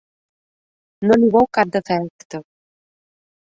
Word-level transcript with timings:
No 1.09 1.17
li 1.19 1.29
veu 1.35 1.45
cap 1.59 1.75
defecte. 1.77 2.41